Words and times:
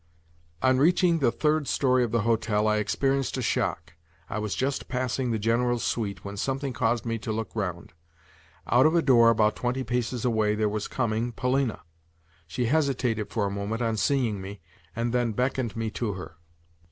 On 0.63 0.79
reaching 0.79 1.19
the 1.19 1.31
third 1.31 1.67
storey 1.67 2.03
of 2.03 2.09
the 2.11 2.21
hotel 2.21 2.67
I 2.67 2.77
experienced 2.77 3.37
a 3.37 3.41
shock. 3.43 3.93
I 4.31 4.39
was 4.39 4.55
just 4.55 4.87
passing 4.87 5.29
the 5.29 5.37
General's 5.37 5.83
suite 5.83 6.25
when 6.25 6.37
something 6.37 6.73
caused 6.73 7.05
me 7.05 7.19
to 7.19 7.31
look 7.31 7.55
round. 7.55 7.93
Out 8.65 8.87
of 8.87 8.95
a 8.95 9.03
door 9.03 9.29
about 9.29 9.55
twenty 9.55 9.83
paces 9.83 10.25
away 10.25 10.55
there 10.55 10.67
was 10.67 10.87
coming 10.87 11.31
Polina! 11.31 11.81
She 12.47 12.65
hesitated 12.65 13.29
for 13.29 13.45
a 13.45 13.51
moment 13.51 13.83
on 13.83 13.95
seeing 13.95 14.41
me, 14.41 14.59
and 14.95 15.13
then 15.13 15.33
beckoned 15.33 15.75
me 15.77 15.91
to 15.91 16.13
her. 16.13 16.35